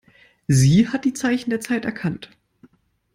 Sie 0.47 0.87
hat 0.89 1.05
die 1.05 1.13
Zeichen 1.13 1.51
der 1.51 1.59
Zeit 1.61 1.85
erkannt. 1.85 2.31